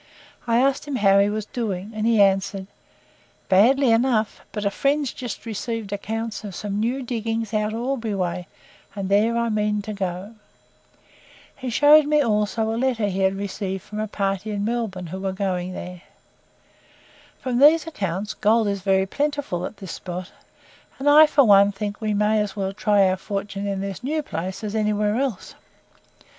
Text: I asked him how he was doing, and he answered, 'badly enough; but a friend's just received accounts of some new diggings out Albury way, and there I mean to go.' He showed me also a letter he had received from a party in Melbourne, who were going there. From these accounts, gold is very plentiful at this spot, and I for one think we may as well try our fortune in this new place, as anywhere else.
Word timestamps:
I 0.47 0.57
asked 0.57 0.85
him 0.87 0.95
how 0.95 1.19
he 1.19 1.29
was 1.29 1.45
doing, 1.45 1.91
and 1.93 2.07
he 2.07 2.19
answered, 2.19 2.65
'badly 3.49 3.91
enough; 3.91 4.41
but 4.51 4.65
a 4.65 4.71
friend's 4.71 5.13
just 5.13 5.45
received 5.45 5.93
accounts 5.93 6.43
of 6.43 6.55
some 6.55 6.79
new 6.79 7.03
diggings 7.03 7.53
out 7.53 7.71
Albury 7.73 8.15
way, 8.15 8.47
and 8.95 9.09
there 9.09 9.37
I 9.37 9.49
mean 9.49 9.83
to 9.83 9.93
go.' 9.93 10.33
He 11.55 11.69
showed 11.69 12.05
me 12.07 12.19
also 12.19 12.73
a 12.73 12.77
letter 12.77 13.05
he 13.09 13.19
had 13.19 13.35
received 13.35 13.83
from 13.83 13.99
a 13.99 14.07
party 14.07 14.49
in 14.49 14.65
Melbourne, 14.65 15.05
who 15.05 15.19
were 15.19 15.33
going 15.33 15.73
there. 15.73 16.01
From 17.39 17.59
these 17.59 17.85
accounts, 17.85 18.33
gold 18.33 18.67
is 18.67 18.81
very 18.81 19.05
plentiful 19.05 19.67
at 19.67 19.77
this 19.77 19.91
spot, 19.91 20.31
and 20.97 21.07
I 21.07 21.27
for 21.27 21.43
one 21.43 21.71
think 21.71 22.01
we 22.01 22.15
may 22.15 22.41
as 22.41 22.55
well 22.55 22.73
try 22.73 23.07
our 23.07 23.17
fortune 23.17 23.67
in 23.67 23.81
this 23.81 24.03
new 24.03 24.23
place, 24.23 24.63
as 24.63 24.73
anywhere 24.73 25.17
else. 25.17 25.53